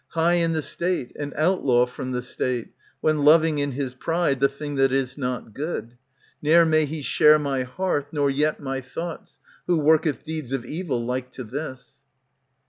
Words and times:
High 0.13 0.37
in 0.41 0.53
the 0.53 0.63
State: 0.63 1.15
an 1.15 1.31
outlaw 1.35 1.85
from 1.85 2.11
the 2.11 2.23
State, 2.23 2.69
When 3.01 3.19
loving, 3.23 3.59
in 3.59 3.73
his 3.73 3.93
pride, 3.93 4.37
*^^ 4.37 4.39
The 4.39 4.49
thing 4.49 4.73
that 4.77 4.91
is 4.91 5.15
not 5.15 5.53
good; 5.53 5.95
Ne'er 6.41 6.65
may 6.65 6.85
he 6.85 7.03
share 7.03 7.37
my 7.37 7.61
hearth, 7.61 8.11
nor 8.11 8.31
yet 8.31 8.59
my 8.59 8.81
thoughts. 8.81 9.39
Who 9.67 9.77
worketh 9.77 10.23
deeds 10.23 10.53
of 10.53 10.65
evil 10.65 11.05
like 11.05 11.29
to 11.33 11.43
this. 11.43 11.99